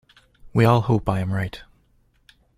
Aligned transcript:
We 0.51 0.65
all 0.65 0.81
hope 0.81 1.07
I 1.07 1.19
am 1.19 1.31
right. 1.31 1.61